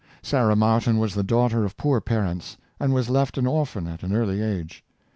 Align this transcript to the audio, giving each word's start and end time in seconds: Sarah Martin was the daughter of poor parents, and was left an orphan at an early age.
Sarah 0.23 0.55
Martin 0.55 0.97
was 0.97 1.13
the 1.13 1.21
daughter 1.21 1.63
of 1.63 1.77
poor 1.77 2.01
parents, 2.01 2.57
and 2.79 2.91
was 2.91 3.07
left 3.07 3.37
an 3.37 3.45
orphan 3.45 3.85
at 3.85 4.01
an 4.01 4.15
early 4.15 4.41
age. 4.41 4.83